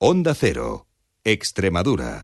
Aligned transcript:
Onda 0.00 0.32
Cero, 0.32 0.86
Extremadura. 1.24 2.22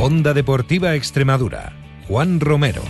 Onda 0.00 0.34
Deportiva 0.34 0.96
Extremadura. 0.96 1.72
Juan 2.08 2.40
Romero. 2.40 2.82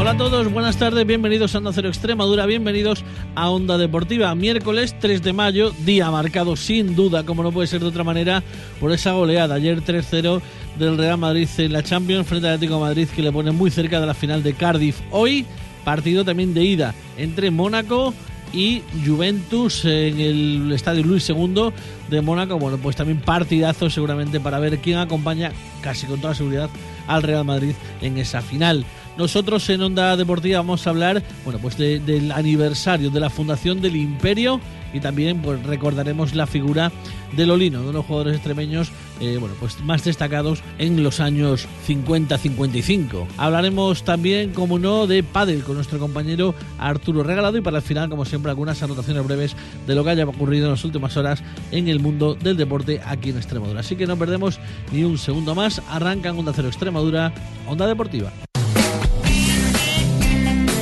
Hola 0.00 0.10
a 0.10 0.16
todos, 0.16 0.52
buenas 0.52 0.78
tardes, 0.78 1.06
bienvenidos 1.06 1.54
a 1.54 1.58
Onda 1.58 1.72
Cero 1.72 1.86
Extremadura, 1.86 2.44
bienvenidos 2.44 3.04
a 3.36 3.48
Onda 3.48 3.78
Deportiva. 3.78 4.34
Miércoles 4.34 4.98
3 4.98 5.22
de 5.22 5.32
mayo, 5.32 5.70
día 5.84 6.10
marcado 6.10 6.56
sin 6.56 6.96
duda, 6.96 7.24
como 7.24 7.44
no 7.44 7.52
puede 7.52 7.68
ser 7.68 7.82
de 7.82 7.86
otra 7.86 8.02
manera, 8.02 8.42
por 8.80 8.90
esa 8.90 9.12
goleada. 9.12 9.54
Ayer 9.54 9.80
3-0 9.80 10.42
del 10.76 10.98
Real 10.98 11.18
Madrid 11.18 11.48
en 11.58 11.72
la 11.72 11.84
Champions 11.84 12.26
frente 12.26 12.48
al 12.48 12.54
Atlético 12.54 12.80
de 12.80 12.80
Madrid 12.80 13.08
que 13.14 13.22
le 13.22 13.30
pone 13.30 13.52
muy 13.52 13.70
cerca 13.70 14.00
de 14.00 14.06
la 14.06 14.14
final 14.14 14.42
de 14.42 14.54
Cardiff. 14.54 14.98
Hoy, 15.12 15.46
partido 15.84 16.24
también 16.24 16.52
de 16.52 16.64
ida 16.64 16.96
entre 17.16 17.52
Mónaco 17.52 18.12
y 18.52 18.82
Juventus 19.04 19.84
en 19.84 20.20
el 20.20 20.72
Estadio 20.72 21.04
Luis 21.04 21.28
II 21.28 21.70
de 22.08 22.20
Mónaco. 22.20 22.58
Bueno, 22.58 22.78
pues 22.78 22.96
también 22.96 23.20
partidazo 23.20 23.90
seguramente 23.90 24.40
para 24.40 24.58
ver 24.58 24.78
quién 24.78 24.98
acompaña 24.98 25.52
casi 25.82 26.06
con 26.06 26.20
toda 26.20 26.34
seguridad 26.34 26.70
al 27.06 27.22
Real 27.22 27.44
Madrid 27.44 27.74
en 28.00 28.18
esa 28.18 28.42
final. 28.42 28.84
Nosotros 29.18 29.68
en 29.70 29.80
Onda 29.82 30.16
Deportiva 30.16 30.58
vamos 30.58 30.86
a 30.86 30.90
hablar, 30.90 31.22
bueno, 31.44 31.58
pues 31.58 31.78
del 31.78 32.32
aniversario 32.32 33.10
de 33.10 33.20
la 33.20 33.30
fundación 33.30 33.80
del 33.80 33.96
Imperio 33.96 34.60
y 34.92 35.00
también 35.00 35.40
pues 35.40 35.62
recordaremos 35.62 36.34
la 36.34 36.46
figura 36.46 36.92
de 37.34 37.46
Lolino, 37.46 37.82
de 37.82 37.92
los 37.92 38.04
jugadores 38.04 38.34
extremeños, 38.34 38.90
eh, 39.20 39.36
bueno, 39.38 39.54
pues 39.58 39.80
más 39.80 40.04
destacados 40.04 40.62
en 40.78 41.02
los 41.02 41.20
años 41.20 41.66
50-55. 41.86 43.26
Hablaremos 43.36 44.04
también, 44.04 44.52
como 44.52 44.78
no, 44.78 45.06
de 45.06 45.22
pádel 45.22 45.64
con 45.64 45.76
nuestro 45.76 45.98
compañero 45.98 46.54
Arturo 46.78 47.22
Regalado 47.22 47.56
y 47.56 47.62
para 47.62 47.78
el 47.78 47.82
final, 47.82 48.10
como 48.10 48.24
siempre, 48.26 48.50
algunas 48.50 48.82
anotaciones 48.82 49.24
breves 49.24 49.56
de 49.86 49.94
lo 49.94 50.04
que 50.04 50.10
haya 50.10 50.24
ocurrido 50.24 50.66
en 50.66 50.72
las 50.72 50.84
últimas 50.84 51.16
horas 51.16 51.42
en 51.72 51.88
el 51.88 52.00
mundo 52.00 52.34
del 52.34 52.56
deporte 52.56 53.00
aquí 53.04 53.30
en 53.30 53.38
Extremadura. 53.38 53.80
Así 53.80 53.96
que 53.96 54.06
no 54.06 54.16
perdemos 54.16 54.60
ni 54.92 55.04
un 55.04 55.18
segundo 55.18 55.54
más. 55.54 55.82
Arrancan 55.90 56.38
Onda 56.38 56.52
Cero 56.54 56.68
Extremadura, 56.68 57.32
Onda 57.66 57.86
Deportiva. 57.86 58.30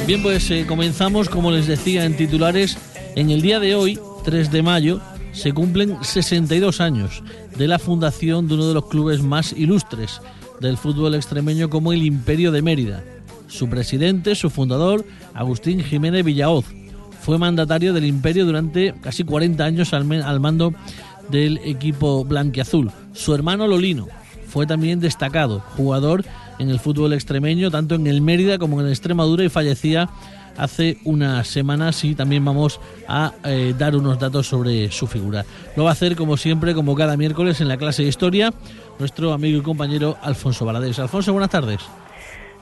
Bien, 0.06 0.22
pues 0.22 0.50
eh, 0.50 0.66
comenzamos, 0.68 1.30
como 1.30 1.50
les 1.50 1.66
decía 1.66 2.04
en 2.04 2.14
titulares, 2.14 2.76
en 3.16 3.30
el 3.30 3.40
día 3.40 3.58
de 3.58 3.74
hoy, 3.74 3.98
3 4.26 4.50
de 4.50 4.62
mayo, 4.62 5.00
se 5.32 5.52
cumplen 5.52 5.96
62 6.02 6.82
años 6.82 7.22
de 7.56 7.66
la 7.66 7.78
fundación 7.78 8.46
de 8.46 8.54
uno 8.54 8.68
de 8.68 8.74
los 8.74 8.84
clubes 8.86 9.22
más 9.22 9.54
ilustres 9.54 10.20
del 10.60 10.76
fútbol 10.76 11.14
extremeño 11.14 11.70
como 11.70 11.94
el 11.94 12.02
Imperio 12.02 12.52
de 12.52 12.60
Mérida. 12.60 13.02
Su 13.48 13.70
presidente, 13.70 14.34
su 14.34 14.50
fundador, 14.50 15.06
Agustín 15.32 15.82
Jiménez 15.82 16.22
Villaoz, 16.22 16.66
fue 17.22 17.38
mandatario 17.38 17.94
del 17.94 18.04
Imperio 18.04 18.44
durante 18.44 18.92
casi 19.00 19.24
40 19.24 19.64
años 19.64 19.94
al, 19.94 20.12
al 20.22 20.38
mando 20.38 20.74
del 21.30 21.58
equipo 21.64 22.26
blanquiazul. 22.26 22.90
Su 23.14 23.34
hermano 23.34 23.66
Lolino 23.66 24.08
fue 24.54 24.68
también 24.68 25.00
destacado 25.00 25.64
jugador 25.76 26.24
en 26.60 26.70
el 26.70 26.78
fútbol 26.78 27.12
extremeño, 27.12 27.72
tanto 27.72 27.96
en 27.96 28.06
el 28.06 28.20
Mérida 28.20 28.56
como 28.56 28.78
en 28.78 28.86
el 28.86 28.92
Extremadura 28.92 29.42
y 29.42 29.48
fallecía 29.48 30.08
hace 30.56 30.98
unas 31.02 31.48
semanas 31.48 32.04
y 32.04 32.14
también 32.14 32.44
vamos 32.44 32.78
a 33.08 33.32
eh, 33.42 33.74
dar 33.76 33.96
unos 33.96 34.16
datos 34.20 34.46
sobre 34.46 34.92
su 34.92 35.08
figura. 35.08 35.44
Lo 35.74 35.82
va 35.82 35.90
a 35.90 35.94
hacer 35.94 36.14
como 36.14 36.36
siempre, 36.36 36.72
como 36.72 36.94
cada 36.94 37.16
miércoles 37.16 37.60
en 37.60 37.66
la 37.66 37.78
clase 37.78 38.04
de 38.04 38.08
historia, 38.10 38.54
nuestro 39.00 39.32
amigo 39.32 39.58
y 39.58 39.62
compañero 39.62 40.16
Alfonso 40.22 40.64
Baladés. 40.64 41.00
Alfonso, 41.00 41.32
buenas 41.32 41.50
tardes. 41.50 41.80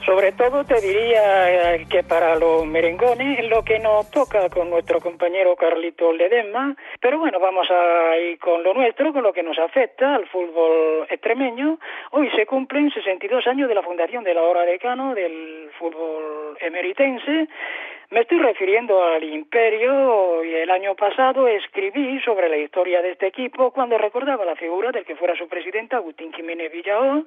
Sobre 0.04 0.32
todo 0.32 0.64
te 0.64 0.80
diría 0.80 1.74
eh, 1.74 1.86
que 1.88 2.02
para 2.02 2.34
los 2.34 2.66
merengones 2.66 3.48
lo 3.48 3.62
que 3.62 3.78
nos 3.78 4.10
toca 4.10 4.48
con 4.48 4.68
nuestro 4.68 5.00
compañero 5.00 5.54
Carlito 5.54 6.12
Ledesma, 6.12 6.74
pero 7.00 7.20
bueno, 7.20 7.38
vamos 7.38 7.68
a 7.70 8.16
ir 8.18 8.36
con 8.40 8.64
lo 8.64 8.74
nuestro, 8.74 9.12
con 9.12 9.22
lo 9.22 9.32
que 9.32 9.44
nos 9.44 9.58
afecta 9.60 10.16
al 10.16 10.26
fútbol 10.26 11.06
extremeño. 11.08 11.78
Hoy 12.10 12.28
se 12.34 12.46
cumplen 12.46 12.90
62 12.90 13.46
años 13.46 13.68
de 13.68 13.76
la 13.76 13.82
fundación 13.82 14.24
de 14.24 14.34
la 14.34 14.42
hora 14.42 14.62
decano 14.62 15.14
del 15.14 15.70
fútbol 15.78 16.56
emeritense 16.60 17.46
me 18.12 18.20
estoy 18.20 18.40
refiriendo 18.40 19.02
al 19.02 19.24
Imperio 19.24 20.44
y 20.44 20.54
el 20.54 20.70
año 20.70 20.94
pasado 20.94 21.48
escribí 21.48 22.20
sobre 22.20 22.50
la 22.50 22.58
historia 22.58 23.00
de 23.00 23.12
este 23.12 23.28
equipo 23.28 23.70
cuando 23.70 23.96
recordaba 23.96 24.44
la 24.44 24.54
figura 24.54 24.92
del 24.92 25.06
que 25.06 25.16
fuera 25.16 25.34
su 25.34 25.48
presidente, 25.48 25.96
Agustín 25.96 26.30
Jiménez 26.30 26.70
Villao. 26.70 27.24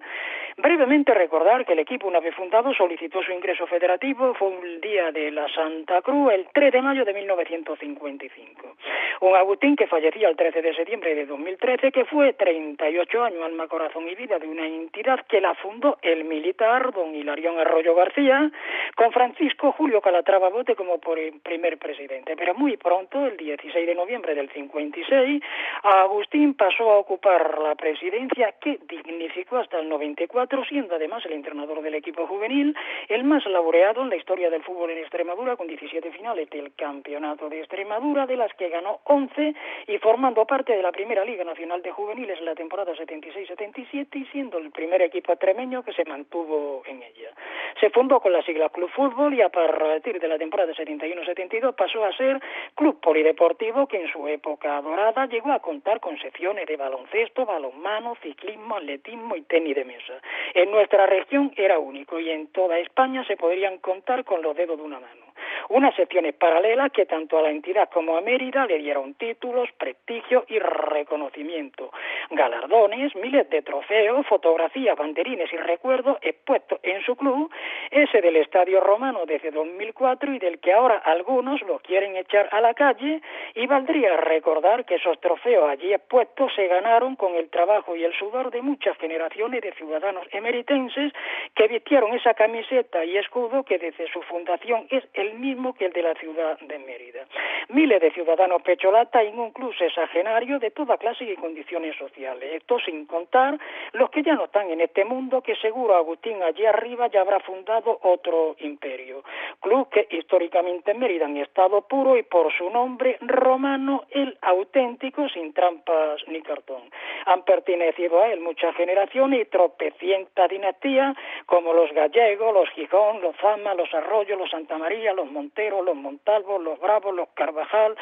Brevemente 0.57 1.16
recordar 1.16 1.66
que 1.66 1.73
el 1.73 1.79
equipo 1.79 2.07
una 2.07 2.19
vez 2.19 2.35
fundado 2.35 2.72
solicitó 2.75 3.23
su 3.23 3.31
ingreso 3.31 3.66
federativo, 3.66 4.35
fue 4.35 4.50
un 4.50 4.79
día 4.79 5.12
de 5.12 5.31
la 5.31 5.47
Santa 5.56 6.03
Cruz, 6.03 6.31
el 6.31 6.47
3 6.53 6.72
de 6.72 6.81
mayo 6.84 7.03
de 7.03 7.13
1955. 7.13 8.75
Un 9.22 9.35
Agustín 9.35 9.75
que 9.75 9.88
fallecía 9.88 10.29
el 10.29 10.35
13 10.35 10.62
de 10.62 10.75
septiembre 10.75 11.16
de 11.16 11.25
2013, 11.25 11.91
que 11.91 12.06
fue 12.06 12.34
38 12.34 13.23
años 13.23 13.41
alma, 13.44 13.67
corazón 13.67 14.07
y 14.07 14.13
vida 14.13 14.38
de 14.38 14.47
una 14.47 14.67
entidad 14.67 15.25
que 15.28 15.41
la 15.41 15.56
fundó 15.56 15.97
el 16.03 16.25
militar 16.25 16.91
don 16.94 17.16
Hilarión 17.16 17.57
Arroyo 17.57 17.96
García, 17.96 18.52
con 18.96 19.12
Francisco 19.12 19.72
Julio 19.72 20.00
Calatrava 20.00 20.50
Bote 20.50 20.74
como 20.75 20.99
por 20.99 21.19
el 21.19 21.39
primer 21.39 21.77
presidente. 21.77 22.35
Pero 22.35 22.53
muy 22.55 22.77
pronto, 22.77 23.25
el 23.25 23.37
16 23.37 23.87
de 23.87 23.95
noviembre 23.95 24.35
del 24.35 24.49
56, 24.49 25.41
Agustín 25.83 26.53
pasó 26.53 26.91
a 26.91 26.97
ocupar 26.97 27.59
la 27.59 27.75
presidencia 27.75 28.53
que 28.59 28.79
dignificó 28.87 29.57
hasta 29.57 29.79
el 29.79 29.89
94, 29.89 30.65
siendo 30.65 30.95
además 30.95 31.25
el 31.25 31.33
entrenador 31.33 31.81
del 31.81 31.95
equipo 31.95 32.27
juvenil, 32.27 32.75
el 33.09 33.23
más 33.23 33.45
laureado 33.45 34.01
en 34.01 34.09
la 34.09 34.15
historia 34.15 34.49
del 34.49 34.63
fútbol 34.63 34.91
en 34.91 34.99
Extremadura, 34.99 35.55
con 35.55 35.67
17 35.67 36.11
finales 36.11 36.49
del 36.49 36.73
Campeonato 36.75 37.49
de 37.49 37.59
Extremadura, 37.59 38.25
de 38.25 38.37
las 38.37 38.53
que 38.53 38.69
ganó 38.69 38.99
11 39.05 39.53
y 39.87 39.97
formando 39.99 40.45
parte 40.45 40.75
de 40.75 40.81
la 40.81 40.91
primera 40.91 41.25
Liga 41.25 41.43
Nacional 41.43 41.81
de 41.81 41.91
Juveniles 41.91 42.39
en 42.39 42.45
la 42.45 42.55
temporada 42.55 42.93
76-77 42.93 44.07
y 44.15 44.25
siendo 44.25 44.57
el 44.57 44.71
primer 44.71 45.01
equipo 45.01 45.31
extremeño 45.31 45.83
que 45.83 45.93
se 45.93 46.05
mantuvo 46.05 46.83
en 46.85 47.03
ella. 47.03 47.31
Se 47.79 47.89
fundó 47.89 48.19
con 48.19 48.31
la 48.31 48.41
sigla 48.43 48.69
Club 48.69 48.89
Fútbol 48.89 49.33
y 49.33 49.41
a 49.41 49.49
partir 49.49 50.19
de 50.19 50.27
la 50.27 50.37
temporada 50.37 50.64
de 50.67 50.73
71-72 50.73 51.75
pasó 51.75 52.05
a 52.05 52.15
ser 52.15 52.41
club 52.75 52.99
polideportivo 52.99 53.87
que 53.87 54.01
en 54.01 54.11
su 54.11 54.27
época 54.27 54.81
dorada 54.81 55.25
llegó 55.27 55.51
a 55.51 55.59
contar 55.59 55.99
con 55.99 56.17
secciones 56.19 56.67
de 56.67 56.77
baloncesto, 56.77 57.45
balonmano, 57.45 58.15
ciclismo, 58.21 58.77
atletismo 58.77 59.35
y 59.35 59.41
tenis 59.43 59.75
de 59.75 59.85
mesa. 59.85 60.13
En 60.53 60.71
nuestra 60.71 61.05
región 61.05 61.51
era 61.55 61.79
único 61.79 62.19
y 62.19 62.29
en 62.29 62.47
toda 62.47 62.79
España 62.79 63.23
se 63.25 63.37
podrían 63.37 63.77
contar 63.79 64.23
con 64.23 64.41
los 64.41 64.55
dedos 64.55 64.77
de 64.77 64.83
una 64.83 64.99
mano 64.99 65.25
unas 65.69 65.95
secciones 65.95 66.35
paralelas 66.35 66.91
que 66.91 67.05
tanto 67.05 67.37
a 67.37 67.41
la 67.41 67.49
entidad 67.49 67.89
como 67.89 68.17
a 68.17 68.21
Mérida 68.21 68.65
le 68.65 68.77
dieron 68.77 69.13
títulos, 69.15 69.69
prestigio 69.77 70.45
y 70.47 70.59
reconocimiento, 70.59 71.91
galardones, 72.29 73.15
miles 73.15 73.49
de 73.49 73.61
trofeos, 73.61 74.25
fotografías, 74.27 74.97
banderines 74.97 75.51
y 75.51 75.57
recuerdos 75.57 76.17
expuestos 76.21 76.79
en 76.83 77.01
su 77.03 77.15
club, 77.15 77.51
ese 77.91 78.21
del 78.21 78.35
Estadio 78.37 78.79
Romano 78.81 79.25
desde 79.25 79.51
2004 79.51 80.33
y 80.33 80.39
del 80.39 80.59
que 80.59 80.73
ahora 80.73 80.97
algunos 80.97 81.61
lo 81.63 81.79
quieren 81.79 82.15
echar 82.15 82.49
a 82.51 82.61
la 82.61 82.73
calle 82.73 83.21
y 83.55 83.67
valdría 83.67 84.17
recordar 84.17 84.85
que 84.85 84.95
esos 84.95 85.19
trofeos 85.19 85.69
allí 85.69 85.93
expuestos 85.93 86.53
se 86.55 86.67
ganaron 86.67 87.15
con 87.15 87.35
el 87.35 87.49
trabajo 87.49 87.95
y 87.95 88.03
el 88.03 88.13
sudor 88.13 88.51
de 88.51 88.61
muchas 88.61 88.97
generaciones 88.97 89.61
de 89.61 89.71
ciudadanos 89.73 90.27
emeritenses 90.31 91.13
que 91.55 91.67
vistieron 91.67 92.13
esa 92.13 92.33
camiseta 92.33 93.03
y 93.05 93.17
escudo 93.17 93.63
que 93.63 93.77
desde 93.77 94.11
su 94.11 94.21
fundación 94.23 94.87
es 94.89 95.03
el 95.13 95.33
mismo 95.35 95.54
que 95.77 95.85
el 95.85 95.93
de 95.93 96.01
la 96.01 96.13
ciudad 96.16 96.59
de 96.59 96.79
Mérida. 96.79 97.25
Miles 97.69 98.01
de 98.01 98.11
ciudadanos 98.11 98.61
pecholata 98.61 99.23
y 99.23 99.29
un 99.29 99.51
club 99.51 99.73
sexagenario 99.75 100.59
de 100.59 100.71
toda 100.71 100.97
clase 100.97 101.23
y 101.23 101.35
condiciones 101.35 101.95
sociales. 101.97 102.55
Esto 102.55 102.77
sin 102.79 103.05
contar 103.05 103.57
los 103.93 104.09
que 104.09 104.21
ya 104.21 104.35
no 104.35 104.45
están 104.45 104.69
en 104.69 104.81
este 104.81 105.05
mundo, 105.05 105.41
que 105.41 105.55
seguro 105.55 105.95
Agustín 105.95 106.43
allí 106.43 106.66
arriba 106.66 107.07
ya 107.07 107.21
habrá 107.21 107.39
fundado 107.39 107.97
otro 108.03 108.55
imperio. 108.59 109.23
Club 109.61 109.89
que 109.89 110.07
históricamente 110.11 110.91
en 110.91 110.99
Mérida 110.99 111.25
en 111.25 111.37
estado 111.37 111.81
puro 111.81 112.17
y 112.17 112.23
por 112.23 112.52
su 112.53 112.69
nombre 112.69 113.17
romano, 113.22 114.03
el 114.11 114.37
auténtico, 114.41 115.29
sin 115.29 115.53
trampas 115.53 116.22
ni 116.28 116.41
cartón. 116.41 116.84
Han 117.25 117.43
pertenecido 117.43 118.22
a 118.22 118.28
él 118.28 118.41
muchas 118.41 118.75
generaciones 118.75 119.41
y 119.41 119.46
tropecientas 119.46 120.49
dinastías 120.49 121.16
como 121.46 121.73
los 121.73 121.91
gallegos, 121.93 122.53
los 122.53 122.69
Gijón, 122.72 123.22
los 123.22 123.35
Zama, 123.37 123.73
los 123.73 123.91
Arroyos, 123.93 124.37
los 124.37 124.49
Santa 124.49 124.78
María, 124.78 125.13
los 125.13 125.31
Monteros, 125.45 125.85
los 125.85 125.95
Montalvos, 125.95 126.59
los 126.63 126.79
Bravos, 126.79 127.13
los 127.13 127.29
Carvajal, 127.35 127.95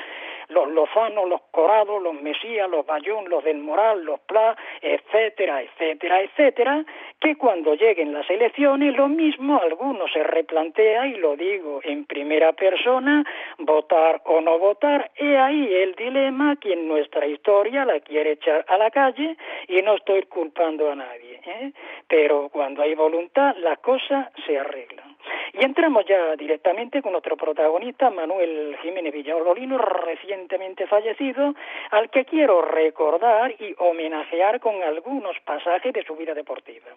los 0.48 0.70
Lozanos, 0.70 1.28
los 1.28 1.42
Corados, 1.52 2.02
los 2.02 2.14
Mesías, 2.14 2.70
los 2.70 2.86
Bayón, 2.86 3.30
los 3.30 3.44
del 3.44 3.58
Moral, 3.58 4.06
los 4.06 4.22
Pla, 4.22 4.56
etcétera, 4.82 5.62
etcétera, 5.62 6.22
etcétera, 6.22 6.86
que 7.20 7.36
cuando 7.36 7.76
lleguen 7.76 8.14
las 8.14 8.30
elecciones 8.30 8.96
lo 8.96 9.10
mismo 9.10 9.60
algunos 9.62 10.10
se 10.14 10.24
replantea, 10.24 11.08
y 11.08 11.16
lo 11.16 11.36
digo 11.36 11.82
en 11.84 12.06
primera 12.06 12.54
persona, 12.54 13.26
votar 13.58 14.22
o 14.24 14.40
no 14.40 14.58
votar, 14.58 15.12
he 15.18 15.38
ahí 15.38 15.74
el 15.74 15.96
dilema 15.96 16.56
quien 16.56 16.88
nuestra 16.88 17.26
historia 17.26 17.84
la 17.84 18.00
quiere 18.00 18.32
echar 18.32 18.64
a 18.70 18.78
la 18.78 18.90
calle 18.90 19.36
y 19.68 19.82
no 19.82 19.96
estoy 19.96 20.24
culpando 20.24 20.90
a 20.90 20.96
nadie, 20.96 21.42
¿eh? 21.46 21.74
pero 22.08 22.48
cuando 22.50 22.84
hay 22.84 22.96
voluntad 22.96 23.56
las 23.58 23.80
cosas 23.80 24.30
se 24.46 24.58
arreglan. 24.58 25.03
Y 25.54 25.64
entramos 25.64 26.06
ya 26.06 26.36
directamente 26.36 27.02
con 27.02 27.12
nuestro 27.12 27.38
protagonista, 27.38 28.10
Manuel 28.10 28.78
Jiménez 28.82 29.14
Villaololino, 29.14 29.78
recientemente 29.78 30.88
fallecido, 30.88 31.54
al 31.92 32.10
que 32.10 32.26
quiero 32.26 32.62
recordar 32.62 33.52
y 33.60 33.76
homenajear 33.78 34.60
con 34.60 34.82
algunos 34.82 35.40
pasajes 35.46 35.94
de 35.94 36.04
su 36.04 36.16
vida 36.16 36.34
deportiva. 36.34 36.88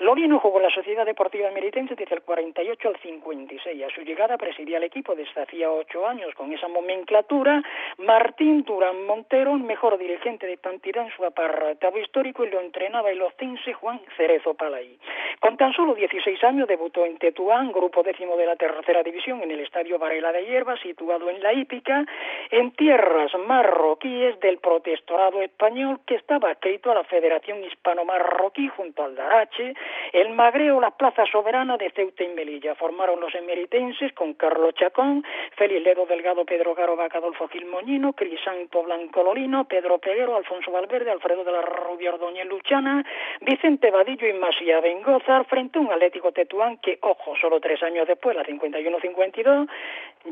Lolino 0.00 0.38
jugó 0.38 0.58
en 0.58 0.64
la 0.64 0.70
Sociedad 0.70 1.06
Deportiva 1.06 1.50
Meritense 1.50 1.94
desde 1.94 2.16
el 2.16 2.22
48 2.22 2.88
al 2.88 2.96
56. 2.96 3.84
A 3.84 3.94
su 3.94 4.02
llegada 4.02 4.36
presidía 4.36 4.78
el 4.78 4.84
equipo 4.84 5.14
desde 5.14 5.40
hacía 5.40 5.70
ocho 5.70 6.06
años 6.06 6.34
con 6.34 6.52
esa 6.52 6.68
nomenclatura. 6.68 7.62
Martín 7.98 8.64
Durán 8.64 9.06
Montero, 9.06 9.54
mejor 9.54 9.96
dirigente 9.98 10.46
de 10.46 10.58
cantidad 10.58 11.04
en 11.04 11.12
su 11.16 11.24
apartado 11.24 11.98
histórico, 11.98 12.44
y 12.44 12.50
lo 12.50 12.60
entrenaba 12.60 13.10
el 13.10 13.22
ocense 13.22 13.72
Juan 13.72 14.00
Cerezo 14.16 14.54
Palay. 14.54 14.98
Con 15.40 15.56
tan 15.56 15.72
solo 15.72 15.94
16 15.94 16.42
años 16.44 16.68
debutó 16.68 17.04
en 17.04 17.18
Tetuán, 17.18 17.63
grupo 17.72 18.02
décimo 18.02 18.36
de 18.36 18.46
la 18.46 18.56
tercera 18.56 19.02
división, 19.02 19.42
en 19.42 19.50
el 19.50 19.60
estadio 19.60 19.98
Varela 19.98 20.32
de 20.32 20.44
Hierba, 20.44 20.76
situado 20.78 21.30
en 21.30 21.42
la 21.42 21.52
hípica, 21.52 22.04
en 22.50 22.72
tierras 22.72 23.32
marroquíes 23.46 24.38
del 24.40 24.58
protectorado 24.58 25.40
español 25.42 26.00
que 26.06 26.16
estaba 26.16 26.50
adscrito 26.50 26.90
a 26.90 26.94
la 26.94 27.04
Federación 27.04 27.62
Hispano-Marroquí 27.64 28.68
junto 28.68 29.04
al 29.04 29.14
Darache, 29.14 29.74
el 30.12 30.30
Magreo, 30.30 30.80
la 30.80 30.90
Plaza 30.90 31.24
Soberana 31.26 31.76
de 31.76 31.90
Ceuta 31.90 32.24
y 32.24 32.28
Melilla. 32.28 32.74
Formaron 32.74 33.20
los 33.20 33.34
emeritenses 33.34 34.12
con 34.12 34.34
Carlos 34.34 34.74
Chacón, 34.74 35.24
Félix 35.56 35.82
Ledo 35.82 36.06
Delgado, 36.06 36.44
Pedro 36.44 36.74
Garo 36.74 36.96
Adolfo 37.00 37.48
Gilmoñino, 37.48 38.12
Crisanto 38.12 38.82
Blanco 38.82 39.22
Lolino, 39.22 39.64
Pedro 39.64 39.98
Peguero, 39.98 40.36
Alfonso 40.36 40.70
Valverde, 40.70 41.10
Alfredo 41.10 41.44
de 41.44 41.52
la 41.52 41.62
Rubia 41.62 42.14
Ordóñez 42.14 42.46
Luchana, 42.46 43.04
Vicente 43.40 43.90
Vadillo 43.90 44.26
y 44.26 44.32
Masía 44.32 44.80
Bengozar, 44.80 45.44
frente 45.46 45.78
a 45.78 45.82
un 45.82 45.92
Atlético 45.92 46.32
Tetuán 46.32 46.78
que, 46.78 46.98
ojo, 47.02 47.34
solo 47.36 47.53
tres 47.60 47.82
años 47.82 48.06
después, 48.06 48.36
la 48.36 48.44
51-52, 48.44 49.68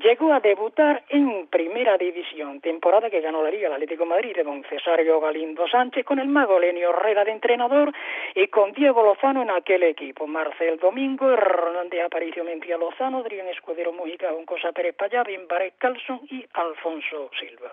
llegó 0.01 0.33
a 0.33 0.41
debutar 0.41 1.03
en 1.09 1.47
Primera 1.49 1.99
División, 1.99 2.61
temporada 2.61 3.11
que 3.11 3.21
ganó 3.21 3.43
la 3.43 3.51
Liga 3.51 3.69
el 3.69 3.75
Atlético 3.75 4.07
Madrid 4.07 4.35
de 4.35 4.43
don 4.43 4.65
Cesario 4.65 5.21
Galindo 5.21 5.69
Sánchez 5.69 6.05
con 6.05 6.19
el 6.19 6.29
mago 6.29 6.59
Lenio 6.59 6.91
Herrera 6.91 7.25
de 7.25 7.33
entrenador 7.33 7.93
y 8.35 8.47
con 8.49 8.73
Diego 8.73 9.03
Lozano 9.03 9.43
en 9.43 9.51
aquel 9.51 9.83
equipo, 9.83 10.27
Marcel 10.27 10.79
Domingo, 10.79 11.31
Hernández 11.31 12.05
Aparicio 12.05 12.45
Mentía 12.45 12.79
Lozano, 12.79 13.19
Adrián 13.19 13.49
Escudero 13.49 13.93
Mujica, 13.93 14.31
Cosa 14.47 14.73
Pérez 14.73 14.95
Payá, 14.97 15.23
Bimbaré 15.25 15.75
Calson 15.79 16.21
y 16.31 16.45
Alfonso 16.55 17.31
Silva. 17.39 17.73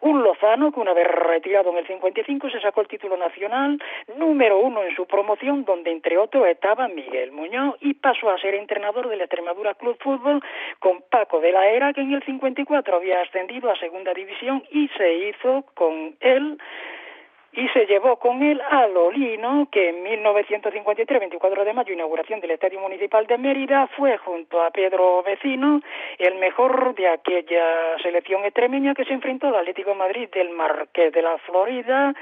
Un 0.00 0.22
Lozano 0.22 0.72
que 0.72 0.80
una 0.80 0.92
vez 0.92 1.06
retirado 1.06 1.70
en 1.70 1.78
el 1.78 1.86
55 1.86 2.50
se 2.50 2.60
sacó 2.60 2.80
el 2.80 2.88
título 2.88 3.16
nacional 3.16 3.80
número 4.16 4.58
uno 4.58 4.82
en 4.82 4.94
su 4.96 5.06
promoción, 5.06 5.64
donde 5.64 5.90
entre 5.90 6.18
otros 6.18 6.46
estaba 6.46 6.88
Miguel 6.88 7.30
Muñoz 7.32 7.76
y 7.80 7.94
pasó 7.94 8.30
a 8.30 8.38
ser 8.38 8.54
entrenador 8.54 9.08
del 9.08 9.20
Extremadura 9.20 9.74
Club 9.74 9.96
Fútbol 10.00 10.42
con 10.80 11.02
Paco 11.02 11.40
de 11.40 11.51
la 11.52 11.68
Era, 11.68 11.92
que 11.92 12.00
en 12.00 12.12
el 12.12 12.22
54 12.22 12.96
había 12.96 13.20
ascendido 13.20 13.70
a 13.70 13.76
Segunda 13.76 14.12
División 14.12 14.62
y 14.70 14.88
se 14.96 15.14
hizo 15.14 15.64
con 15.74 16.16
él 16.20 16.58
y 17.54 17.68
se 17.68 17.84
llevó 17.84 18.16
con 18.16 18.42
él 18.42 18.60
a 18.62 18.86
Lolino, 18.86 19.68
que 19.70 19.90
en 19.90 20.02
1953, 20.02 21.20
24 21.20 21.64
de 21.64 21.72
mayo, 21.74 21.92
inauguración 21.92 22.40
del 22.40 22.52
Estadio 22.52 22.80
Municipal 22.80 23.26
de 23.26 23.36
Mérida, 23.36 23.88
fue 23.88 24.16
junto 24.16 24.62
a 24.62 24.70
Pedro 24.70 25.22
Vecino 25.22 25.82
el 26.18 26.36
mejor 26.36 26.94
de 26.94 27.08
aquella 27.08 27.98
selección 28.02 28.44
extremeña 28.44 28.94
que 28.94 29.04
se 29.04 29.12
enfrentó 29.12 29.48
al 29.48 29.56
Atlético 29.56 29.94
Madrid 29.94 30.30
del 30.32 30.50
Marqués 30.50 31.12
de 31.12 31.20
la 31.20 31.36
Florida 31.38 32.14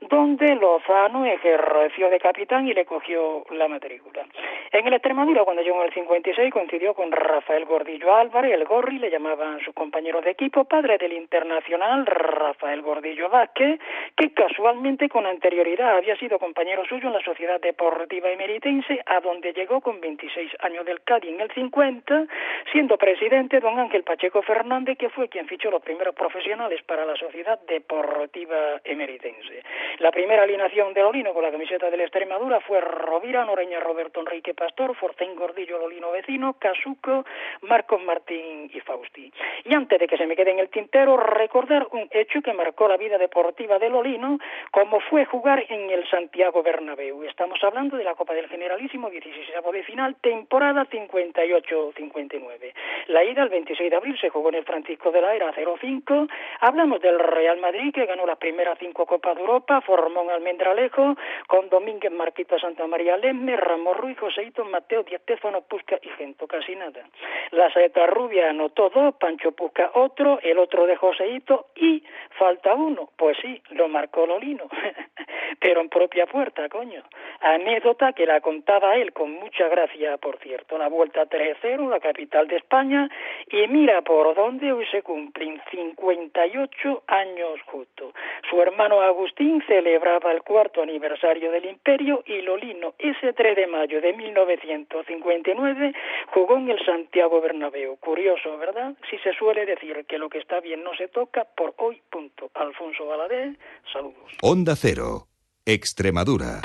donde 0.00 0.54
Lozano 0.54 1.24
ejerció 1.24 2.10
de 2.10 2.20
capitán 2.20 2.68
y 2.68 2.74
le 2.74 2.84
cogió 2.84 3.44
la 3.50 3.68
matrícula. 3.68 4.26
En 4.72 4.86
el 4.86 4.94
Extremadura, 4.94 5.44
cuando 5.44 5.62
llegó 5.62 5.80
en 5.80 5.86
el 5.86 5.94
56, 5.94 6.52
coincidió 6.52 6.94
con 6.94 7.10
Rafael 7.10 7.64
Gordillo 7.64 8.14
Álvarez, 8.14 8.52
el 8.52 8.64
Gorri, 8.64 8.98
le 8.98 9.10
llamaban 9.10 9.60
sus 9.60 9.74
compañeros 9.74 10.24
de 10.24 10.32
equipo, 10.32 10.64
padre 10.64 10.98
del 10.98 11.12
internacional 11.12 12.04
Rafael 12.04 12.82
Gordillo 12.82 13.28
Vázquez, 13.28 13.80
que 14.16 14.32
casualmente 14.32 15.08
con 15.08 15.26
anterioridad 15.26 15.96
había 15.96 16.16
sido 16.16 16.38
compañero 16.38 16.84
suyo 16.86 17.08
en 17.08 17.14
la 17.14 17.20
Sociedad 17.20 17.60
Deportiva 17.60 18.30
Emeritense, 18.30 19.00
a 19.06 19.20
donde 19.20 19.52
llegó 19.52 19.80
con 19.80 20.00
26 20.00 20.52
años 20.60 20.84
del 20.84 21.02
Cádiz 21.02 21.30
en 21.30 21.40
el 21.40 21.50
50, 21.52 22.26
siendo 22.72 22.98
presidente 22.98 23.60
don 23.60 23.78
Ángel 23.78 24.02
Pacheco 24.02 24.42
Fernández, 24.42 24.98
que 24.98 25.08
fue 25.08 25.28
quien 25.28 25.46
fichó 25.46 25.70
los 25.70 25.82
primeros 25.82 26.14
profesionales 26.14 26.82
para 26.82 27.04
la 27.04 27.16
Sociedad 27.16 27.58
Deportiva 27.66 28.80
Emeritense. 28.84 29.62
La 29.98 30.10
primera 30.10 30.42
alineación 30.42 30.92
de 30.94 31.02
Lolino 31.02 31.32
con 31.32 31.42
la 31.42 31.50
camiseta 31.50 31.90
de 31.90 31.96
la 31.96 32.04
Extremadura 32.04 32.60
fue 32.60 32.80
Rovira, 32.80 33.44
Noreña, 33.44 33.80
Roberto 33.80 34.20
Enrique 34.20 34.54
Pastor, 34.54 34.94
Forcén 34.96 35.34
Gordillo, 35.34 35.78
Lolino 35.78 36.10
Vecino, 36.10 36.54
Casuco, 36.58 37.24
Marcos 37.62 38.02
Martín 38.02 38.70
y 38.72 38.80
Fausti. 38.80 39.32
Y 39.64 39.74
antes 39.74 39.98
de 39.98 40.06
que 40.06 40.16
se 40.16 40.26
me 40.26 40.36
quede 40.36 40.52
en 40.52 40.58
el 40.58 40.68
tintero, 40.68 41.16
recordar 41.16 41.86
un 41.92 42.08
hecho 42.10 42.42
que 42.42 42.52
marcó 42.52 42.88
la 42.88 42.96
vida 42.96 43.18
deportiva 43.18 43.78
de 43.78 43.90
Lolino, 43.90 44.38
como 44.70 45.00
fue 45.00 45.24
jugar 45.24 45.64
en 45.68 45.90
el 45.90 46.08
Santiago 46.08 46.62
Bernabéu. 46.62 47.24
Estamos 47.24 47.62
hablando 47.62 47.96
de 47.96 48.04
la 48.04 48.14
Copa 48.14 48.34
del 48.34 48.48
Generalísimo, 48.48 49.10
16 49.10 49.48
de 49.48 49.82
final, 49.82 50.16
temporada 50.20 50.86
58-59. 50.86 52.72
La 53.08 53.24
ida 53.24 53.42
el 53.42 53.48
26 53.48 53.90
de 53.90 53.96
abril 53.96 54.18
se 54.20 54.30
jugó 54.30 54.48
en 54.50 54.56
el 54.56 54.64
Francisco 54.64 55.10
de 55.10 55.20
la 55.20 55.34
Era 55.34 55.52
0-5. 55.52 56.28
Hablamos 56.60 57.00
del 57.00 57.18
Real 57.18 57.58
Madrid, 57.58 57.92
que 57.92 58.06
ganó 58.06 58.26
las 58.26 58.38
primeras 58.38 58.78
cinco 58.78 59.06
Copas 59.06 59.36
de 59.36 59.42
Europa, 59.42 59.75
Formón 59.80 60.30
Almendralejo, 60.30 61.16
con 61.46 61.68
Domínguez 61.68 62.12
Marquita 62.12 62.58
Santa 62.58 62.86
María 62.86 63.16
Lemme, 63.16 63.56
Ramos 63.56 63.96
Ruiz, 63.96 64.18
Joseito, 64.18 64.64
Mateo, 64.64 65.02
Diestéfano, 65.02 65.62
Pusca 65.62 65.98
y 66.02 66.08
Gento, 66.10 66.46
casi 66.46 66.74
nada. 66.76 67.04
La 67.50 67.72
Saeta 67.72 68.06
Rubia 68.06 68.50
anotó 68.50 68.90
dos, 68.90 69.14
Pancho 69.16 69.52
Pusca 69.52 69.90
otro, 69.94 70.38
el 70.42 70.58
otro 70.58 70.86
de 70.86 70.96
Joseito 70.96 71.66
y 71.76 72.02
falta 72.38 72.74
uno, 72.74 73.10
pues 73.16 73.36
sí, 73.40 73.62
lo 73.70 73.88
marcó 73.88 74.26
Lolino, 74.26 74.68
pero 75.60 75.80
en 75.80 75.88
propia 75.88 76.26
puerta, 76.26 76.68
coño. 76.68 77.02
Anécdota 77.40 78.12
que 78.12 78.26
la 78.26 78.40
contaba 78.40 78.96
él 78.96 79.12
con 79.12 79.32
mucha 79.32 79.68
gracia, 79.68 80.16
por 80.18 80.38
cierto. 80.38 80.78
La 80.78 80.88
vuelta 80.88 81.26
3-0, 81.26 81.88
la 81.88 82.00
capital 82.00 82.48
de 82.48 82.56
España, 82.56 83.08
y 83.50 83.66
mira 83.68 84.02
por 84.02 84.34
dónde 84.34 84.72
hoy 84.72 84.86
se 84.86 85.02
cumplen 85.02 85.60
58 85.70 87.02
años 87.06 87.60
justo. 87.66 88.12
Su 88.50 88.62
hermano 88.62 89.00
Agustín 89.00 89.62
celebraba 89.66 90.30
el 90.32 90.42
cuarto 90.42 90.82
aniversario 90.82 91.50
del 91.50 91.64
imperio 91.64 92.22
y 92.26 92.42
Lolino, 92.42 92.94
ese 92.98 93.32
3 93.32 93.56
de 93.56 93.66
mayo 93.66 94.00
de 94.00 94.12
1959, 94.12 95.92
jugó 96.32 96.56
en 96.56 96.70
el 96.70 96.84
Santiago 96.84 97.40
Bernabéu. 97.40 97.96
Curioso, 97.96 98.56
¿verdad? 98.58 98.94
Si 99.10 99.18
se 99.18 99.32
suele 99.34 99.66
decir 99.66 100.04
que 100.08 100.18
lo 100.18 100.28
que 100.28 100.38
está 100.38 100.60
bien 100.60 100.84
no 100.84 100.94
se 100.96 101.08
toca, 101.08 101.44
por 101.56 101.74
hoy, 101.78 102.00
punto. 102.10 102.50
Alfonso 102.54 103.06
Valadez, 103.06 103.58
saludos. 103.92 104.32
Onda 104.42 104.74
Cero, 104.76 105.26
Extremadura. 105.64 106.60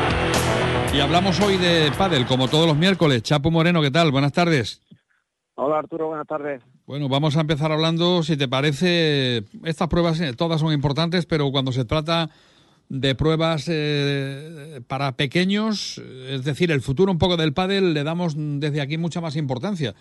Y 0.94 1.00
hablamos 1.00 1.39
hoy 1.41 1.58
de 1.58 1.89
pádel, 1.98 2.25
como 2.27 2.48
todos 2.48 2.67
los 2.67 2.77
miércoles. 2.77 3.24
Chapo 3.24 3.50
Moreno, 3.50 3.82
¿qué 3.82 3.89
tal? 3.89 4.12
Buenas 4.12 4.34
tardes. 4.34 4.86
Hola 5.55 5.79
Arturo, 5.79 6.08
buenas 6.08 6.27
tardes. 6.27 6.62
Bueno, 6.91 7.07
vamos 7.07 7.38
a 7.38 7.39
empezar 7.39 7.71
hablando, 7.71 8.21
si 8.21 8.36
te 8.36 8.50
parece, 8.50 9.45
estas 9.63 9.88
pruebas 9.88 10.19
eh, 10.19 10.33
todas 10.33 10.60
son 10.60 10.74
importantes, 10.74 11.25
pero 11.25 11.50
cuando 11.50 11.71
se 11.71 11.86
trata 11.86 12.29
de 12.89 13.15
pruebas 13.15 13.69
eh, 13.69 14.81
para 14.89 15.13
pequeños, 15.13 16.00
es 16.00 16.43
decir, 16.43 16.69
el 16.69 16.81
futuro 16.81 17.10
un 17.10 17.17
poco 17.17 17.38
del 17.38 17.53
pádel, 17.53 17.93
le 17.93 18.03
damos 18.03 18.33
desde 18.36 18.81
aquí 18.81 18.98
mucha 18.98 19.21
más 19.21 19.38
importancia. 19.38 19.95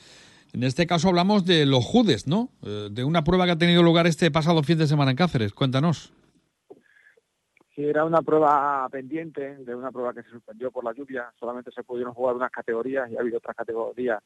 En 0.52 0.64
este 0.64 0.88
caso 0.88 1.10
hablamos 1.10 1.44
de 1.44 1.64
los 1.64 1.84
Judes, 1.84 2.26
¿no? 2.26 2.48
Eh, 2.64 2.88
de 2.90 3.04
una 3.04 3.22
prueba 3.22 3.44
que 3.44 3.52
ha 3.52 3.56
tenido 3.58 3.84
lugar 3.84 4.08
este 4.08 4.32
pasado 4.32 4.60
fin 4.64 4.78
de 4.78 4.88
semana 4.88 5.12
en 5.12 5.16
Cáceres. 5.16 5.52
Cuéntanos. 5.52 6.12
Sí, 7.72 7.84
era 7.84 8.04
una 8.04 8.20
prueba 8.20 8.88
pendiente, 8.90 9.58
de 9.58 9.76
una 9.76 9.92
prueba 9.92 10.12
que 10.12 10.24
se 10.24 10.30
suspendió 10.30 10.72
por 10.72 10.82
la 10.82 10.92
lluvia. 10.92 11.32
Solamente 11.38 11.70
se 11.70 11.84
pudieron 11.84 12.14
jugar 12.14 12.34
unas 12.34 12.50
categorías 12.50 13.08
y 13.12 13.16
ha 13.16 13.20
habido 13.20 13.38
otras 13.38 13.54
categorías 13.54 14.20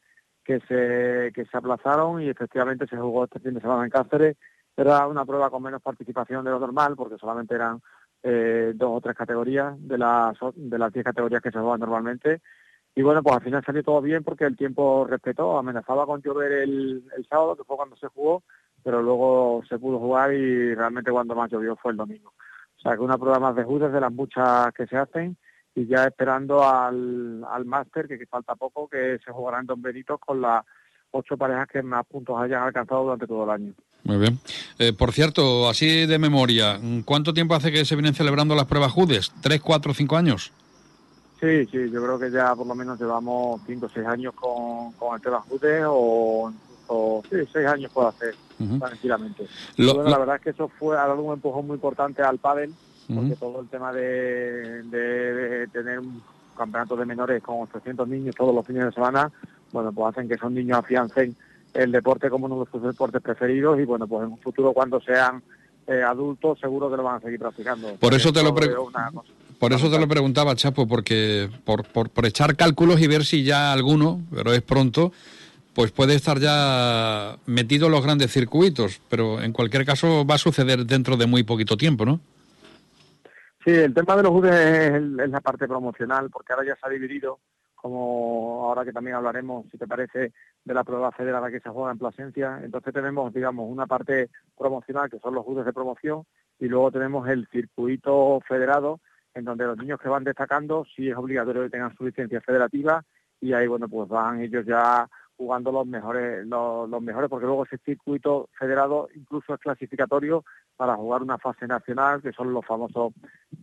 que 0.45 0.59
se, 0.61 1.33
que 1.33 1.45
se 1.49 1.57
aplazaron 1.57 2.21
y 2.21 2.29
efectivamente 2.29 2.87
se 2.87 2.95
jugó 2.95 3.25
este 3.25 3.39
fin 3.39 3.55
de 3.55 3.61
semana 3.61 3.83
en 3.83 3.89
Cáceres. 3.89 4.37
Era 4.77 5.07
una 5.07 5.25
prueba 5.25 5.49
con 5.49 5.63
menos 5.63 5.81
participación 5.81 6.45
de 6.45 6.51
lo 6.51 6.59
normal 6.59 6.95
porque 6.95 7.17
solamente 7.17 7.55
eran 7.55 7.81
eh, 8.27 8.73
dos 8.75 8.89
o 8.93 9.01
tres 9.01 9.15
categorías 9.15 9.75
de 9.79 9.97
las 9.97 10.35
de 10.55 10.79
las 10.79 10.91
diez 10.91 11.05
categorías 11.05 11.41
que 11.41 11.51
se 11.51 11.59
juegan 11.59 11.79
normalmente 11.79 12.41
y 12.95 13.03
bueno 13.03 13.21
pues 13.21 13.35
al 13.35 13.43
final 13.43 13.63
salió 13.63 13.83
todo 13.83 14.01
bien 14.01 14.23
porque 14.23 14.45
el 14.45 14.57
tiempo 14.57 15.05
respetó 15.07 15.59
amenazaba 15.59 16.07
con 16.07 16.23
llover 16.23 16.51
el, 16.51 17.03
el 17.15 17.27
sábado 17.27 17.55
que 17.55 17.63
fue 17.63 17.75
cuando 17.75 17.95
se 17.97 18.07
jugó 18.07 18.41
pero 18.83 19.03
luego 19.03 19.61
se 19.69 19.77
pudo 19.77 19.99
jugar 19.99 20.33
y 20.33 20.73
realmente 20.73 21.11
cuando 21.11 21.35
más 21.35 21.51
llovió 21.51 21.75
fue 21.75 21.91
el 21.91 21.97
domingo 21.97 22.33
o 22.77 22.81
sea 22.81 22.93
que 22.93 23.01
una 23.01 23.19
prueba 23.19 23.37
más 23.37 23.55
de 23.55 23.63
judas 23.63 23.93
de 23.93 24.01
las 24.01 24.11
muchas 24.11 24.73
que 24.73 24.87
se 24.87 24.97
hacen 24.97 25.37
y 25.75 25.85
ya 25.85 26.05
esperando 26.05 26.67
al, 26.67 27.43
al 27.43 27.65
máster 27.65 28.07
que, 28.07 28.17
que 28.17 28.25
falta 28.25 28.55
poco 28.55 28.87
que 28.87 29.19
se 29.23 29.31
jugará 29.31 29.59
en 29.59 29.65
Don 29.65 29.81
Benito 29.81 30.17
con 30.17 30.41
las 30.41 30.63
ocho 31.11 31.37
parejas 31.37 31.67
que 31.67 31.83
más 31.83 32.05
puntos 32.05 32.39
hayan 32.39 32.63
alcanzado 32.63 33.03
durante 33.03 33.27
todo 33.27 33.43
el 33.43 33.49
año. 33.49 33.73
Muy 34.03 34.17
bien. 34.17 34.39
Eh, 34.79 34.93
por 34.93 35.11
cierto, 35.11 35.67
así 35.67 36.05
de 36.05 36.19
memoria, 36.19 36.79
¿cuánto 37.05 37.33
tiempo 37.33 37.55
hace 37.55 37.71
que 37.71 37.85
se 37.85 37.95
vienen 37.95 38.13
celebrando 38.13 38.55
las 38.55 38.65
pruebas 38.65 38.91
JUDES? 38.91 39.33
¿Tres, 39.41 39.61
cuatro, 39.61 39.93
cinco 39.93 40.15
años? 40.15 40.51
Sí, 41.39 41.65
sí, 41.65 41.89
yo 41.91 42.01
creo 42.03 42.19
que 42.19 42.31
ya 42.31 42.55
por 42.55 42.65
lo 42.65 42.75
menos 42.75 42.99
llevamos 42.99 43.61
cinco 43.65 43.87
o 43.87 43.89
seis 43.89 44.05
años 44.07 44.33
con, 44.35 44.93
con 44.93 45.15
el 45.15 45.21
tema 45.21 45.41
Jude 45.41 45.81
o, 45.85 46.53
o 46.87 47.23
sí, 47.29 47.37
seis 47.51 47.67
años 47.67 47.91
puedo 47.91 48.07
hacer 48.07 48.35
tranquilamente. 48.79 49.45
la 49.75 50.17
verdad 50.17 50.35
es 50.37 50.41
que 50.41 50.49
eso 50.51 50.69
fue 50.69 50.97
ha 50.97 51.07
dado 51.07 51.21
un 51.21 51.33
empujón 51.33 51.67
muy 51.67 51.75
importante 51.75 52.21
al 52.21 52.37
pádel 52.37 52.73
porque 53.13 53.35
todo 53.35 53.61
el 53.61 53.67
tema 53.67 53.91
de, 53.93 54.83
de, 54.83 55.67
tener 55.67 55.99
un 55.99 56.21
campeonato 56.57 56.95
de 56.95 57.05
menores 57.05 57.43
con 57.43 57.61
800 57.61 58.07
niños 58.07 58.35
todos 58.35 58.53
los 58.53 58.65
fines 58.65 58.85
de 58.85 58.91
semana, 58.91 59.31
bueno, 59.71 59.91
pues 59.91 60.09
hacen 60.09 60.27
que 60.27 60.35
esos 60.35 60.51
niños 60.51 60.79
afiancen 60.79 61.35
el 61.73 61.91
deporte 61.91 62.29
como 62.29 62.45
uno 62.45 62.63
de 62.63 62.71
sus 62.71 62.81
deportes 62.81 63.21
preferidos 63.21 63.79
y 63.79 63.83
bueno, 63.83 64.07
pues 64.07 64.25
en 64.25 64.31
un 64.31 64.37
futuro 64.39 64.73
cuando 64.73 65.01
sean 65.01 65.43
eh, 65.87 66.01
adultos 66.01 66.59
seguro 66.59 66.89
que 66.89 66.97
lo 66.97 67.03
van 67.03 67.17
a 67.17 67.19
seguir 67.19 67.39
practicando. 67.39 67.95
Por 67.95 68.13
eso 68.13 68.31
te 68.33 68.41
lo 68.41 68.55
por 69.59 69.71
eso 69.71 69.89
te 69.89 69.99
lo 69.99 70.07
preguntaba, 70.07 70.55
Chapo, 70.55 70.85
porque 70.87 71.49
por, 71.63 71.85
por, 71.85 72.09
por, 72.09 72.25
echar 72.25 72.55
cálculos 72.55 72.99
y 72.99 73.07
ver 73.07 73.23
si 73.23 73.43
ya 73.43 73.71
alguno, 73.71 74.21
pero 74.33 74.51
es 74.53 74.61
pronto, 74.61 75.13
pues 75.73 75.91
puede 75.91 76.15
estar 76.15 76.39
ya 76.39 77.37
metido 77.45 77.85
en 77.85 77.93
los 77.93 78.03
grandes 78.03 78.31
circuitos, 78.31 78.99
pero 79.09 79.41
en 79.41 79.53
cualquier 79.53 79.85
caso 79.85 80.25
va 80.25 80.35
a 80.35 80.39
suceder 80.39 80.85
dentro 80.85 81.15
de 81.15 81.25
muy 81.25 81.43
poquito 81.43 81.77
tiempo, 81.77 82.05
¿no? 82.05 82.19
Sí, 83.65 83.71
el 83.71 83.95
tema 83.95 84.15
de 84.15 84.21
los 84.21 84.31
UDES 84.31 84.53
es, 84.53 85.29
la 85.31 85.41
parte 85.41 85.67
promocional, 85.67 86.29
porque 86.29 86.53
ahora 86.53 86.67
ya 86.67 86.75
se 86.75 86.85
ha 86.85 86.89
dividido, 86.89 87.39
como 87.73 88.65
ahora 88.67 88.85
que 88.85 88.93
también 88.93 89.15
hablaremos, 89.15 89.65
si 89.71 89.77
te 89.79 89.87
parece, 89.87 90.33
de 90.63 90.73
la 90.75 90.83
prueba 90.83 91.11
federada 91.11 91.49
que 91.49 91.59
se 91.59 91.69
juega 91.69 91.91
en 91.91 91.97
Plasencia. 91.97 92.59
Entonces 92.63 92.93
tenemos, 92.93 93.33
digamos, 93.33 93.67
una 93.67 93.87
parte 93.87 94.29
promocional, 94.55 95.09
que 95.09 95.17
son 95.17 95.33
los 95.33 95.47
UDES 95.47 95.65
de 95.65 95.73
promoción, 95.73 96.25
y 96.59 96.67
luego 96.67 96.91
tenemos 96.91 97.27
el 97.27 97.47
circuito 97.47 98.39
federado, 98.47 98.99
en 99.33 99.45
donde 99.45 99.65
los 99.65 99.77
niños 99.79 99.99
que 99.99 100.09
van 100.09 100.23
destacando 100.23 100.85
sí 100.95 101.09
es 101.09 101.17
obligatorio 101.17 101.63
que 101.63 101.71
tengan 101.71 101.95
su 101.95 102.05
licencia 102.05 102.41
federativa 102.41 103.03
y 103.41 103.53
ahí 103.53 103.67
bueno 103.67 103.87
pues 103.87 104.07
van 104.07 104.41
ellos 104.41 104.65
ya 104.65 105.07
jugando 105.37 105.71
los 105.71 105.85
mejores 105.85 106.47
los, 106.47 106.89
mejores 107.01 107.29
porque 107.29 107.45
luego 107.45 107.65
ese 107.65 107.77
circuito 107.79 108.49
federado 108.57 109.09
incluso 109.13 109.53
es 109.53 109.59
clasificatorio 109.59 110.45
para 110.75 110.95
jugar 110.95 111.21
una 111.21 111.37
fase 111.37 111.67
nacional 111.67 112.21
que 112.21 112.31
son 112.31 112.53
los 112.53 112.65
famosos 112.65 113.13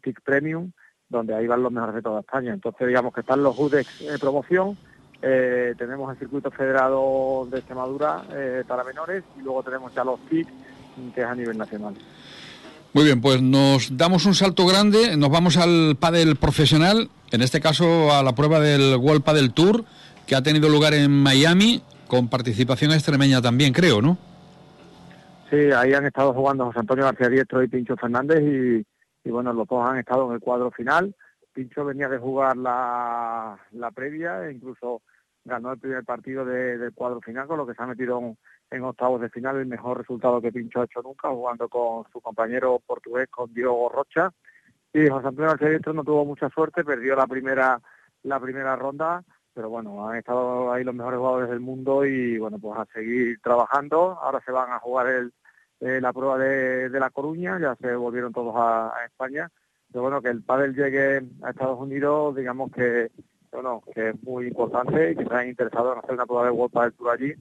TIC 0.02 0.20
Premium 0.22 0.70
donde 1.08 1.34
ahí 1.34 1.46
van 1.46 1.62
los 1.62 1.72
mejores 1.72 1.96
de 1.96 2.02
toda 2.02 2.20
España 2.20 2.52
entonces 2.52 2.86
digamos 2.86 3.12
que 3.12 3.20
están 3.20 3.42
los 3.42 3.58
UDEX 3.58 4.18
promoción 4.20 4.76
eh, 5.20 5.74
tenemos 5.78 6.10
el 6.12 6.18
circuito 6.18 6.50
federado 6.50 7.46
de 7.50 7.58
Extremadura 7.58 8.24
eh, 8.32 8.64
para 8.66 8.82
menores 8.82 9.22
y 9.38 9.42
luego 9.42 9.62
tenemos 9.62 9.94
ya 9.94 10.02
los 10.02 10.18
TIC 10.28 10.48
que 11.14 11.20
es 11.20 11.26
a 11.26 11.34
nivel 11.34 11.56
nacional. 11.56 11.94
Muy 12.92 13.04
bien, 13.04 13.20
pues 13.20 13.40
nos 13.40 13.96
damos 13.96 14.26
un 14.26 14.34
salto 14.34 14.66
grande, 14.66 15.16
nos 15.16 15.30
vamos 15.30 15.56
al 15.56 15.96
pádel 15.98 16.36
profesional, 16.36 17.08
en 17.30 17.40
este 17.40 17.60
caso 17.60 18.12
a 18.12 18.22
la 18.22 18.34
prueba 18.34 18.60
del 18.60 18.96
World 18.96 19.22
Padel 19.22 19.52
Tour, 19.52 19.84
que 20.26 20.34
ha 20.34 20.42
tenido 20.42 20.68
lugar 20.68 20.92
en 20.92 21.10
Miami, 21.10 21.82
con 22.06 22.28
participación 22.28 22.92
extremeña 22.92 23.40
también, 23.40 23.72
creo, 23.72 24.02
¿no? 24.02 24.18
Sí, 25.52 25.70
ahí 25.70 25.92
han 25.92 26.06
estado 26.06 26.32
jugando 26.32 26.64
José 26.64 26.78
Antonio 26.78 27.04
García 27.04 27.28
Diestro 27.28 27.62
y 27.62 27.68
Pincho 27.68 27.94
Fernández 27.94 28.40
y, 28.40 29.30
bueno, 29.30 29.52
los 29.52 29.68
dos 29.68 29.84
han 29.84 29.98
estado 29.98 30.26
en 30.28 30.36
el 30.36 30.40
cuadro 30.40 30.70
final. 30.70 31.14
Pincho 31.52 31.84
venía 31.84 32.08
de 32.08 32.16
jugar 32.16 32.56
la, 32.56 33.58
la 33.72 33.90
previa 33.90 34.50
incluso 34.50 35.02
ganó 35.44 35.72
el 35.72 35.78
primer 35.78 36.04
partido 36.04 36.46
del 36.46 36.94
cuadro 36.94 37.20
final, 37.20 37.46
con 37.46 37.58
lo 37.58 37.66
que 37.66 37.74
se 37.74 37.82
ha 37.82 37.86
metido 37.86 38.34
en 38.70 38.82
octavos 38.82 39.20
de 39.20 39.28
final, 39.28 39.58
el 39.58 39.66
mejor 39.66 39.98
resultado 39.98 40.40
que 40.40 40.52
Pincho 40.52 40.80
ha 40.80 40.84
hecho 40.84 41.02
nunca, 41.02 41.28
jugando 41.28 41.68
con 41.68 42.10
su 42.10 42.22
compañero 42.22 42.80
portugués, 42.86 43.28
con 43.28 43.52
Diego 43.52 43.90
Rocha. 43.90 44.30
Y 44.94 45.06
José 45.06 45.28
Antonio 45.28 45.54
García 45.54 45.92
no 45.92 46.02
tuvo 46.02 46.24
mucha 46.24 46.48
suerte, 46.48 46.82
perdió 46.82 47.14
la 47.14 47.26
primera, 47.26 47.78
la 48.22 48.40
primera 48.40 48.74
ronda, 48.74 49.22
pero 49.52 49.68
bueno, 49.68 50.08
han 50.08 50.16
estado 50.16 50.72
ahí 50.72 50.82
los 50.82 50.94
mejores 50.94 51.18
jugadores 51.18 51.50
del 51.50 51.60
mundo 51.60 52.06
y 52.06 52.38
bueno, 52.38 52.58
pues 52.58 52.78
a 52.78 52.86
seguir 52.86 53.38
trabajando. 53.42 54.18
Ahora 54.18 54.40
se 54.46 54.50
van 54.50 54.70
a 54.70 54.78
jugar 54.78 55.08
el, 55.08 55.34
eh, 55.82 56.00
la 56.00 56.12
prueba 56.12 56.38
de, 56.38 56.88
La 56.90 57.10
Coruña, 57.10 57.58
ya 57.60 57.74
se 57.74 57.94
volvieron 57.96 58.32
todos 58.32 58.54
a, 58.56 58.92
España. 59.04 59.50
Pero 59.90 60.02
bueno, 60.02 60.22
que 60.22 60.28
el 60.28 60.42
pádel 60.42 60.74
llegue 60.74 61.22
a 61.42 61.50
Estados 61.50 61.78
Unidos, 61.78 62.36
digamos 62.36 62.70
que 62.72 63.10
bueno, 63.50 63.82
que 63.94 64.10
es 64.10 64.22
muy 64.22 64.46
importante 64.46 65.10
y 65.10 65.14
que 65.14 65.24
están 65.24 65.46
interesados 65.46 65.92
en 65.92 65.98
hacer 65.98 66.14
una 66.14 66.24
prueba 66.24 66.44
de 66.46 66.50
World 66.52 66.72
Padel 66.72 66.94
Tour 66.94 67.10
allí, 67.10 67.34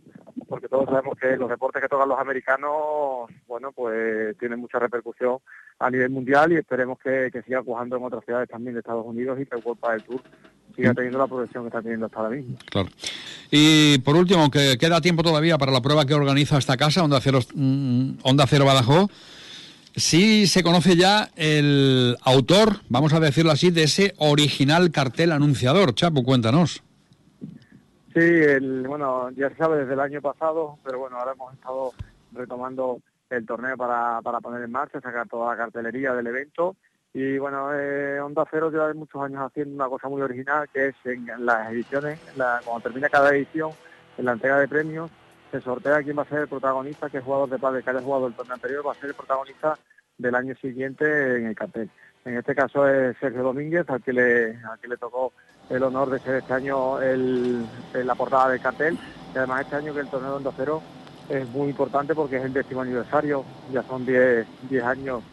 porque 0.49 0.67
todos 0.67 0.85
sabemos 0.85 1.17
que 1.17 1.37
los 1.37 1.49
deportes 1.49 1.81
que 1.81 1.87
tocan 1.87 2.09
los 2.09 2.19
americanos, 2.19 3.29
bueno, 3.47 3.71
pues 3.71 4.37
tienen 4.37 4.59
mucha 4.59 4.77
repercusión 4.77 5.37
a 5.79 5.89
nivel 5.89 6.09
mundial 6.09 6.51
y 6.51 6.57
esperemos 6.57 6.99
que, 6.99 7.29
que 7.31 7.41
siga 7.43 7.63
cuajando 7.63 7.95
en 7.95 8.03
otras 8.03 8.25
ciudades 8.25 8.49
también 8.49 8.73
de 8.73 8.79
Estados 8.79 9.05
Unidos 9.05 9.39
y 9.39 9.45
que 9.45 9.55
el 9.55 9.63
World 9.63 9.81
del 9.89 10.03
Tour 10.03 10.21
siga 10.75 10.93
teniendo 10.93 11.19
la 11.19 11.27
progresión 11.27 11.63
que 11.63 11.67
está 11.67 11.81
teniendo 11.81 12.05
hasta 12.05 12.19
ahora 12.19 12.35
mismo. 12.35 12.57
Claro. 12.65 12.89
Y 13.49 13.97
por 13.99 14.15
último, 14.15 14.41
aunque 14.41 14.77
queda 14.77 15.01
tiempo 15.01 15.23
todavía 15.23 15.57
para 15.57 15.71
la 15.71 15.81
prueba 15.81 16.05
que 16.05 16.13
organiza 16.13 16.57
esta 16.57 16.77
casa, 16.77 17.03
Onda 17.03 17.19
Cero, 17.21 17.39
mm, 17.53 18.19
Onda 18.23 18.47
Cero 18.47 18.65
Badajoz, 18.65 19.09
sí 19.95 20.47
se 20.47 20.63
conoce 20.63 20.95
ya 20.95 21.29
el 21.35 22.17
autor, 22.23 22.77
vamos 22.89 23.13
a 23.13 23.19
decirlo 23.19 23.51
así, 23.51 23.71
de 23.71 23.83
ese 23.83 24.13
original 24.17 24.91
cartel 24.91 25.31
anunciador. 25.31 25.93
Chapo, 25.93 26.23
cuéntanos. 26.23 26.83
Sí, 28.13 28.19
el, 28.19 28.87
bueno, 28.87 29.29
ya 29.31 29.49
se 29.49 29.55
sabe 29.55 29.79
desde 29.79 29.93
el 29.93 29.99
año 30.01 30.21
pasado, 30.21 30.77
pero 30.83 30.99
bueno, 30.99 31.17
ahora 31.17 31.31
hemos 31.31 31.53
estado 31.53 31.93
retomando 32.33 32.99
el 33.29 33.45
torneo 33.45 33.77
para, 33.77 34.21
para 34.21 34.41
poner 34.41 34.63
en 34.63 34.71
marcha, 34.71 34.99
sacar 34.99 35.27
toda 35.29 35.51
la 35.51 35.57
cartelería 35.57 36.13
del 36.13 36.27
evento. 36.27 36.75
Y 37.13 37.37
bueno, 37.37 37.73
eh, 37.73 38.19
Onda 38.21 38.45
Cero 38.49 38.71
lleva 38.71 38.93
muchos 38.93 39.21
años 39.21 39.41
haciendo 39.41 39.75
una 39.75 39.89
cosa 39.89 40.07
muy 40.07 40.21
original, 40.21 40.69
que 40.73 40.87
es 40.87 40.95
en, 41.03 41.27
las 41.45 41.71
ediciones, 41.71 42.19
cuando 42.35 42.79
termina 42.81 43.09
cada 43.09 43.35
edición, 43.35 43.71
en 44.17 44.25
la 44.25 44.33
entrega 44.33 44.59
de 44.59 44.67
premios, 44.67 45.11
se 45.51 45.59
sortea 45.59 46.01
quién 46.03 46.17
va 46.17 46.23
a 46.23 46.29
ser 46.29 46.39
el 46.39 46.47
protagonista, 46.47 47.09
qué 47.09 47.19
jugador 47.19 47.49
de 47.49 47.59
padre 47.59 47.83
que 47.83 47.89
haya 47.89 48.01
jugado 48.01 48.27
el 48.27 48.33
torneo 48.33 48.55
anterior 48.55 48.87
va 48.87 48.93
a 48.93 48.95
ser 48.95 49.09
el 49.09 49.15
protagonista 49.15 49.77
del 50.17 50.35
año 50.35 50.55
siguiente 50.55 51.37
en 51.37 51.47
el 51.47 51.55
cartel. 51.55 51.89
En 52.23 52.37
este 52.37 52.55
caso 52.55 52.87
es 52.87 53.17
Sergio 53.17 53.43
Domínguez, 53.43 53.89
al 53.89 54.01
que 54.01 54.13
le, 54.13 54.55
al 54.63 54.79
que 54.79 54.87
le 54.87 54.97
tocó 54.97 55.33
el 55.69 55.83
honor 55.83 56.09
de 56.09 56.19
ser 56.19 56.35
este 56.35 56.53
año 56.53 57.01
el, 57.01 57.65
la 57.93 58.15
portada 58.15 58.49
del 58.49 58.61
cartel. 58.61 58.97
Y 59.33 59.37
además 59.37 59.61
este 59.61 59.75
año 59.77 59.93
que 59.93 60.01
el 60.01 60.09
torneo 60.09 60.39
de 60.39 60.45
2-0 60.45 60.81
es 61.29 61.49
muy 61.49 61.69
importante 61.69 62.13
porque 62.13 62.37
es 62.37 62.43
el 62.43 62.53
décimo 62.53 62.81
aniversario, 62.81 63.43
ya 63.71 63.81
son 63.83 64.05
10, 64.05 64.45
años 64.83 65.23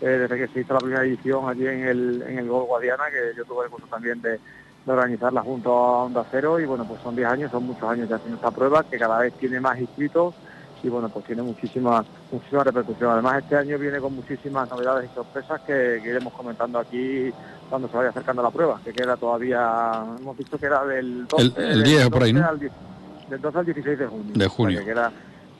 eh, 0.00 0.06
desde 0.06 0.36
que 0.36 0.48
se 0.48 0.60
hizo 0.60 0.74
la 0.74 0.80
primera 0.80 1.04
edición 1.04 1.48
allí 1.48 1.66
en 1.66 1.86
el, 1.86 2.22
en 2.26 2.38
el 2.38 2.48
Gol 2.48 2.64
Guadiana, 2.64 3.04
que 3.10 3.36
yo 3.36 3.44
tuve 3.44 3.64
el 3.64 3.70
gusto 3.70 3.86
también 3.86 4.20
de, 4.20 4.38
organizarla 4.86 5.40
junto 5.40 5.72
a 5.72 6.04
Onda 6.04 6.26
Cero 6.30 6.60
y 6.60 6.66
bueno, 6.66 6.84
pues 6.86 7.00
son 7.00 7.16
10 7.16 7.26
años, 7.26 7.50
son 7.50 7.64
muchos 7.64 7.88
años 7.88 8.06
ya 8.06 8.16
haciendo 8.16 8.36
esta 8.36 8.50
prueba 8.50 8.84
que 8.84 8.98
cada 8.98 9.18
vez 9.18 9.32
tiene 9.34 9.58
más 9.58 9.78
inscritos 9.80 10.34
y 10.82 10.90
bueno, 10.90 11.08
pues 11.08 11.24
tiene 11.24 11.40
muchísima, 11.40 12.04
muchísima 12.30 12.64
repercusión. 12.64 13.10
Además 13.10 13.42
este 13.42 13.56
año 13.56 13.78
viene 13.78 13.98
con 13.98 14.14
muchísimas 14.14 14.68
novedades 14.68 15.08
y 15.10 15.14
sorpresas 15.14 15.62
que, 15.62 16.02
iremos 16.04 16.34
comentando 16.34 16.78
aquí 16.78 17.32
cuando 17.70 17.88
se 17.88 17.96
vaya 17.96 18.10
acercando 18.10 18.42
la 18.42 18.50
prueba, 18.50 18.78
que 18.84 18.92
queda 18.92 19.16
todavía, 19.16 20.04
hemos 20.20 20.36
visto 20.36 20.58
que 20.58 20.66
era 20.66 20.84
del 20.84 21.26
12, 21.26 21.52
el, 21.56 21.82
10 21.82 22.10
por 22.10 22.22
ahí, 22.22 22.34
¿no? 22.34 22.46
Al, 22.46 22.58
del 22.58 23.40
12 23.40 23.58
al 23.58 23.64
16 23.64 23.98
de 23.98 24.06
junio. 24.06 24.32
De 24.34 24.46
junio. 24.46 24.80
que 24.80 24.84
queda 24.84 25.10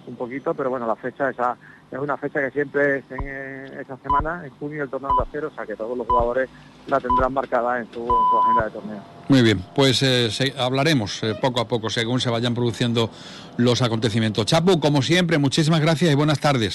un 0.06 0.16
poquito, 0.16 0.52
pero 0.52 0.68
bueno, 0.68 0.86
la 0.86 0.96
fecha 0.96 1.30
esa 1.30 1.56
es 1.94 2.00
una 2.00 2.16
fecha 2.16 2.40
que 2.40 2.50
siempre 2.50 2.98
es 2.98 3.04
en 3.10 3.20
eh, 3.22 3.80
esa 3.80 3.96
semana, 3.98 4.42
en 4.44 4.50
junio, 4.58 4.82
el 4.82 4.90
torneo 4.90 5.10
de 5.16 5.22
acero, 5.28 5.48
o 5.48 5.54
sea 5.54 5.64
que 5.64 5.76
todos 5.76 5.96
los 5.96 6.06
jugadores 6.06 6.48
la 6.88 6.98
tendrán 6.98 7.32
marcada 7.32 7.78
en 7.78 7.86
su, 7.92 8.00
agenda 8.42 8.64
de 8.64 8.70
torneo. 8.70 9.02
Muy 9.28 9.42
bien, 9.42 9.64
pues 9.74 10.02
eh, 10.02 10.28
hablaremos 10.58 11.22
eh, 11.22 11.34
poco 11.40 11.60
a 11.60 11.68
poco 11.68 11.88
según 11.88 12.20
se 12.20 12.30
vayan 12.30 12.54
produciendo 12.54 13.10
los 13.56 13.80
acontecimientos. 13.80 14.44
Chapu, 14.46 14.80
como 14.80 15.02
siempre, 15.02 15.38
muchísimas 15.38 15.80
gracias 15.80 16.10
y 16.10 16.14
buenas 16.14 16.40
tardes. 16.40 16.72